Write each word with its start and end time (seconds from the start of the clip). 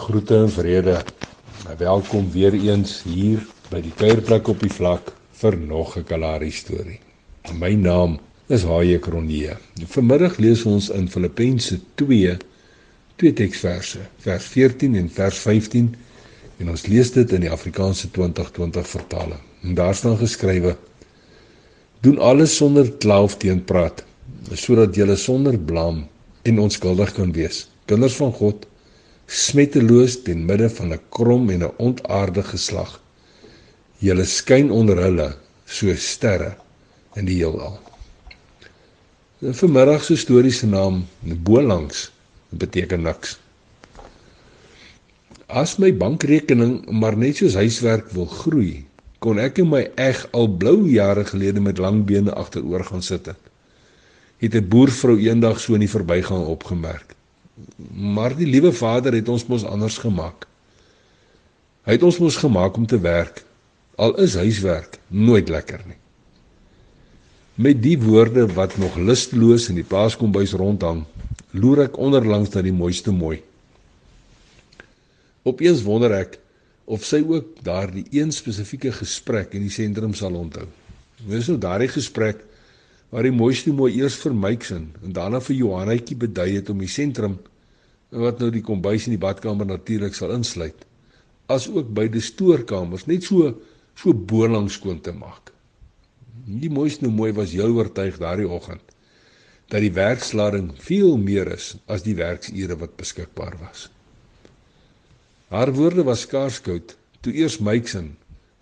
Groete 0.00 0.34
en 0.34 0.50
vrede. 0.50 1.02
Welkom 1.78 2.30
weer 2.32 2.54
eens 2.56 3.02
hier 3.04 3.42
by 3.68 3.82
die 3.84 3.92
kuierplek 3.92 4.46
op 4.48 4.62
die 4.64 4.72
vlak 4.72 5.10
vir 5.42 5.56
nog 5.60 5.96
'n 5.98 6.06
Kalahari 6.08 6.48
storie. 6.50 6.96
My 7.52 7.74
naam 7.74 8.16
is 8.48 8.64
Haie 8.64 8.98
Kronee. 8.98 9.52
Vanmiddag 9.86 10.38
lees 10.38 10.64
ons 10.64 10.88
in 10.88 11.08
Filippense 11.08 11.78
2 11.94 12.36
twee 13.16 13.32
teksverse, 13.32 13.98
vers 14.24 14.44
14 14.44 14.94
en 14.94 15.10
vers 15.10 15.38
15 15.38 15.94
en 16.58 16.70
ons 16.70 16.86
lees 16.86 17.12
dit 17.12 17.32
in 17.32 17.40
die 17.40 17.52
Afrikaanse 17.52 18.10
2020 18.10 18.88
vertaling. 18.88 19.42
En 19.62 19.74
daar 19.74 19.94
staan 19.94 20.16
geskrywe: 20.16 20.76
Doen 22.00 22.18
alles 22.18 22.56
sonder 22.56 22.92
kla 22.92 23.22
of 23.22 23.36
teenpraat, 23.36 24.04
sodat 24.54 24.96
jy 24.96 25.16
sonder 25.16 25.58
blame 25.58 26.06
en 26.42 26.58
onskuldig 26.58 27.12
kan 27.12 27.32
wees. 27.32 27.68
Kinders 27.84 28.16
van 28.16 28.32
God 28.32 28.69
smetteloos 29.30 30.16
ten 30.26 30.42
midde 30.44 30.66
van 30.70 30.92
'n 30.92 31.00
krom 31.08 31.50
en 31.50 31.62
'n 31.62 31.76
ontaarde 31.76 32.42
geslag. 32.42 33.00
Julle 33.98 34.24
skyn 34.24 34.70
onder 34.70 34.96
hulle 34.96 35.36
soos 35.64 36.10
sterre 36.10 36.56
in 37.14 37.24
die 37.24 37.36
heelal. 37.36 37.78
In 39.38 39.54
vanmiddag 39.54 40.04
se 40.04 40.16
storie 40.16 40.52
se 40.52 40.66
naam 40.66 41.06
Bolangs 41.20 42.10
beteken 42.48 43.02
niks. 43.02 43.38
As 45.46 45.76
my 45.76 45.96
bankrekening 45.96 46.90
maar 46.90 47.16
net 47.16 47.36
soos 47.36 47.54
huiswerk 47.54 48.10
wil 48.10 48.26
groei, 48.26 48.84
kon 49.18 49.38
ek 49.38 49.58
en 49.58 49.68
my 49.68 49.90
eg 49.94 50.26
al 50.32 50.48
blou 50.48 50.88
jare 50.90 51.24
gelede 51.24 51.60
met 51.60 51.78
lang 51.78 52.04
bene 52.04 52.34
agteroor 52.34 52.84
gaan 52.84 53.02
sit 53.02 53.26
het. 53.26 53.38
Het 54.38 54.54
'n 54.54 54.68
boervrou 54.68 55.18
eendag 55.18 55.60
so 55.60 55.74
in 55.74 55.80
die 55.80 55.94
verbygang 55.96 56.46
opgemerk. 56.46 57.14
Maar 57.90 58.36
die 58.36 58.48
liewe 58.48 58.72
Vader 58.72 59.14
het 59.16 59.28
ons 59.28 59.46
mos 59.46 59.64
anders 59.64 59.98
gemaak. 59.98 60.46
Hy 61.88 61.96
het 61.96 62.04
ons 62.06 62.18
mos 62.22 62.36
gemaak 62.36 62.76
om 62.76 62.86
te 62.86 63.00
werk. 63.00 63.42
Al 64.00 64.16
is 64.22 64.36
huiswerk 64.38 64.98
nooit 65.08 65.48
lekker 65.48 65.82
nie. 65.86 65.98
Met 67.60 67.82
die 67.82 67.96
woorde 68.00 68.46
wat 68.56 68.76
nog 68.80 68.96
lusteloos 68.96 69.68
in 69.68 69.80
die 69.80 69.84
paaskombuis 69.84 70.54
rondhang, 70.56 71.02
loer 71.52 71.86
ek 71.88 71.98
onderlangs 72.00 72.52
na 72.54 72.62
die 72.64 72.72
mooiste 72.72 73.12
mooi. 73.12 73.40
Opeens 75.44 75.82
wonder 75.84 76.14
ek 76.16 76.38
of 76.90 77.04
sy 77.06 77.20
ook 77.26 77.60
daardie 77.64 78.06
een 78.14 78.32
spesifieke 78.32 78.92
gesprek 78.92 79.52
in 79.58 79.66
die 79.66 79.72
sentrum 79.72 80.14
sal 80.16 80.36
onthou. 80.38 80.66
Dis 81.28 81.50
nou 81.50 81.58
daardie 81.60 81.90
gesprek 81.92 82.40
waar 83.10 83.26
die 83.26 83.34
mooiste 83.34 83.72
mooi 83.74 83.92
eers 83.98 84.16
vir 84.22 84.34
Mikesin 84.34 84.90
en 85.02 85.14
daarna 85.14 85.40
vir 85.42 85.56
Johannetjie 85.56 86.16
bedui 86.16 86.52
het 86.56 86.70
om 86.70 86.78
die 86.82 86.90
sentrum 86.90 87.40
wat 88.10 88.38
nou 88.42 88.50
die 88.54 88.62
kombuis 88.66 89.06
en 89.06 89.14
die 89.16 89.22
badkamer 89.22 89.66
natuurlik 89.66 90.14
sal 90.14 90.34
insluit 90.34 90.86
as 91.50 91.66
ook 91.68 91.90
die 92.14 92.22
stoorkamers 92.22 93.08
net 93.10 93.26
so 93.26 93.54
so 94.00 94.14
boonlangs 94.14 94.78
skoon 94.78 95.00
te 95.04 95.12
maak. 95.12 95.50
Die 96.46 96.70
mooiste 96.70 97.10
mooi 97.10 97.32
was 97.36 97.52
heel 97.52 97.74
oortuig 97.76 98.18
daardie 98.22 98.48
oggend 98.48 98.94
dat 99.70 99.84
die 99.84 99.92
werkslading 99.94 100.72
veel 100.82 101.18
meer 101.18 101.52
is 101.54 101.76
as 101.86 102.02
die 102.02 102.16
werksure 102.18 102.74
wat 102.80 102.96
beskikbaar 102.98 103.54
was. 103.60 103.84
Haar 105.50 105.70
woorde 105.74 106.02
was 106.06 106.24
skaars 106.26 106.58
koud 106.62 106.96
toe 107.22 107.34
eers 107.34 107.58
Mikesin 107.62 108.16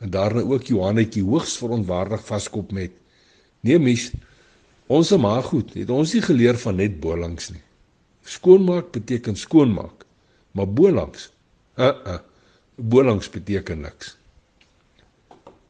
en 0.04 0.10
daarna 0.12 0.42
ook 0.44 0.68
Johannetjie 0.68 1.24
hoogs 1.24 1.56
verontwaardig 1.60 2.24
vaskop 2.26 2.72
met: 2.72 2.92
"Nee 3.60 3.78
mis, 3.78 4.10
ons 4.88 5.10
ma 5.20 5.36
goed, 5.44 5.74
het 5.76 5.90
ons 5.92 6.12
nie 6.16 6.22
geleer 6.24 6.58
van 6.58 6.76
net 6.80 7.00
boonlangs 7.00 7.50
nie." 7.54 7.64
Skoonmaak 8.28 8.90
beteken 8.92 9.36
skoonmaak, 9.36 10.04
maar 10.52 10.68
bolangs, 10.68 11.30
uh 11.76 11.92
uh, 12.04 12.18
bolangs 12.76 13.30
beteken 13.30 13.80
niks. 13.80 14.16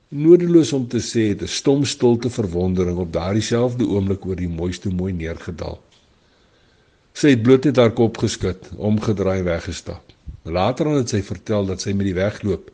Nodeloos 0.08 0.72
om 0.72 0.88
te 0.88 0.98
sê 0.98 1.28
het 1.28 1.42
'n 1.42 1.54
stom 1.60 1.84
stilte 1.84 2.30
verwondering 2.30 2.98
op 2.98 3.12
daardie 3.12 3.42
selfde 3.42 3.86
oomblik 3.86 4.26
oor 4.26 4.36
die 4.36 4.48
mooiste 4.48 4.90
mooi 4.90 5.12
neergedaal. 5.12 5.78
Sy 7.12 7.30
het 7.34 7.42
bloot 7.42 7.64
net 7.64 7.76
haar 7.76 7.92
kop 7.92 8.16
geskud, 8.16 8.70
omgedraai 8.76 9.42
weggestap. 9.42 10.02
Later 10.42 10.86
het 10.86 11.08
sy 11.08 11.22
vertel 11.22 11.66
dat 11.66 11.80
sy 11.80 11.92
met 11.92 12.06
die 12.06 12.14
wegloop 12.14 12.70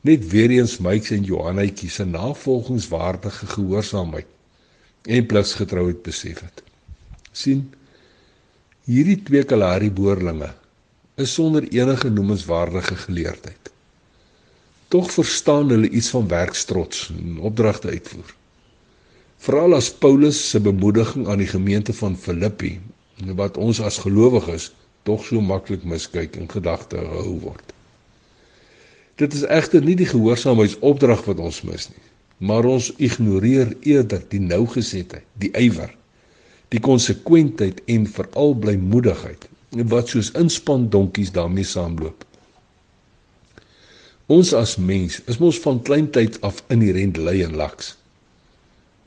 net 0.00 0.28
weer 0.30 0.50
eens 0.50 0.78
Mike 0.78 1.14
en 1.14 1.24
Johannetjie 1.24 1.90
se 1.90 2.04
navolgingswaardige 2.04 3.46
gehoorsaamheid 3.46 4.26
en 5.02 5.26
pligsgetrouheid 5.26 6.02
besef 6.02 6.40
het. 6.40 6.62
sien 7.32 7.68
Hierdie 8.88 9.18
twee 9.20 9.44
Kalahari 9.44 9.90
boerlinge 9.92 10.48
is 11.20 11.34
sonder 11.34 11.66
enige 11.68 12.08
noemenswaardige 12.10 12.96
geleerdheid. 12.96 13.70
Tog 14.88 15.10
verstaan 15.12 15.68
hulle 15.68 15.90
iets 15.90 16.08
van 16.14 16.28
werkstrots 16.28 17.10
en 17.12 17.38
opdragte 17.38 17.88
uitvoer. 17.88 18.34
Veral 19.44 19.74
as 19.76 19.90
Paulus 19.92 20.40
se 20.50 20.60
bemoediging 20.60 21.28
aan 21.28 21.42
die 21.42 21.50
gemeente 21.50 21.92
van 21.92 22.16
Filippi, 22.16 22.78
wat 23.36 23.56
ons 23.60 23.80
as 23.80 23.98
gelowiges 23.98 24.70
tog 25.02 25.26
so 25.26 25.40
maklik 25.44 25.84
miskyk 25.84 26.40
en 26.40 26.48
gedagte 26.50 27.04
hou 27.12 27.36
word. 27.44 27.74
Dit 29.20 29.34
is 29.34 29.44
egter 29.44 29.84
nie 29.84 29.98
die 29.98 30.08
gehoorsaamheidsopdrag 30.08 31.26
wat 31.28 31.44
ons 31.44 31.60
mis 31.66 31.90
nie, 31.92 32.06
maar 32.38 32.64
ons 32.64 32.92
ignoreer 32.96 33.74
eerder 33.82 34.22
die 34.30 34.40
nougesetheid, 34.40 35.26
die 35.38 35.50
ywer 35.58 35.94
die 36.72 36.80
konsekwentheid 36.84 37.80
en 37.88 38.06
veral 38.12 38.54
blymoedigheid 38.60 39.46
wat 39.92 40.12
soos 40.12 40.30
inspan 40.40 40.86
donkies 40.92 41.32
daarmee 41.32 41.66
saamloop. 41.68 42.24
Ons 44.32 44.52
as 44.56 44.76
mens 44.76 45.18
is 45.28 45.40
mos 45.40 45.58
van 45.64 45.80
kleintyd 45.84 46.38
af 46.44 46.62
inherent 46.72 47.16
lui 47.20 47.42
en 47.44 47.56
laks. 47.56 47.94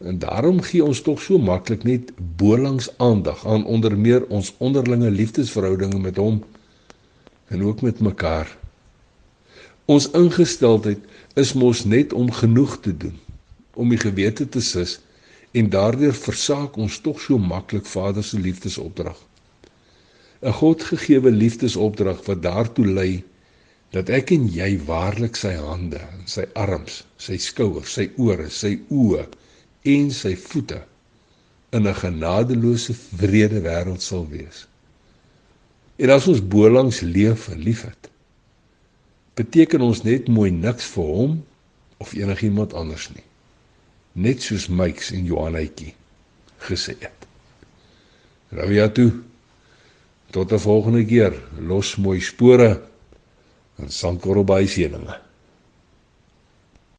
En 0.02 0.18
daarom 0.22 0.62
gee 0.66 0.81
ons 0.86 1.02
tog 1.06 1.22
so 1.22 1.38
maklik 1.38 1.84
net 1.86 2.09
bolangs 2.38 2.90
aandag 2.97 3.46
aan 3.46 3.66
onder 3.66 3.97
meer 3.97 4.25
ons 4.34 4.53
onderlinge 4.58 5.12
liefdesverhoudinge 5.14 6.02
met 6.02 6.18
hom 6.18 6.41
en 7.53 7.64
ook 7.64 7.81
met 7.86 8.02
mekaar. 8.02 8.50
Ons 9.91 10.07
ingesteldheid 10.16 11.02
is 11.41 11.52
mos 11.57 11.81
net 11.84 12.13
om 12.13 12.29
genoeg 12.31 12.78
te 12.85 12.94
doen, 12.97 13.18
om 13.75 13.90
die 13.91 14.00
gewete 14.00 14.46
te 14.47 14.62
sis 14.63 15.00
en 15.57 15.68
daardeur 15.74 16.16
versaak 16.16 16.78
ons 16.79 17.00
tog 17.03 17.19
so 17.19 17.40
maklik 17.52 17.90
Vader 17.94 18.24
se 18.24 18.40
liefdesopdrag. 18.40 19.18
'n 20.41 20.53
Godgegewe 20.59 21.31
liefdesopdrag 21.31 22.22
wat 22.28 22.44
daartoe 22.46 22.85
lei 23.00 23.24
dat 23.91 24.09
ek 24.09 24.31
en 24.31 24.47
jy 24.47 24.69
waarlik 24.88 25.35
sy 25.35 25.52
hande, 25.59 26.00
sy 26.25 26.46
arms, 26.56 27.03
sy 27.18 27.38
skouers, 27.38 27.91
sy 27.97 28.08
ore, 28.18 28.47
sy 28.50 28.79
oë 28.90 29.25
en 29.96 30.08
sy 30.12 30.35
voete 30.35 30.79
in 31.75 31.88
'n 31.88 32.00
genadeloose 32.03 32.96
wrede 33.19 33.59
wêreld 33.68 34.02
sal 34.02 34.23
wees. 34.29 34.68
En 36.00 36.09
as 36.09 36.28
ons 36.28 36.47
bolangs 36.56 37.02
leef 37.02 37.50
en 37.50 37.59
liefhet, 37.59 38.10
beteken 39.36 39.81
ons 39.81 40.03
net 40.03 40.28
mooi 40.28 40.52
niks 40.52 40.86
vir 40.96 41.03
hom 41.03 41.44
of 41.97 42.14
enigiemand 42.14 42.74
anders 42.74 43.09
nie 43.16 43.25
net 44.14 44.44
soos 44.44 44.68
Mike's 44.68 45.12
en 45.16 45.25
Johannetjie 45.25 45.94
gesê 46.68 46.96
het. 47.00 47.28
Ravia 48.52 48.90
toe. 48.90 49.12
Tot 50.31 50.52
'n 50.52 50.59
volgende 50.59 51.06
keer. 51.06 51.34
Los 51.59 51.96
mooi 51.96 52.20
spore 52.20 52.81
en 53.75 53.90
sankorrel 53.90 54.44
by 54.44 54.66
seëninge. 54.68 55.20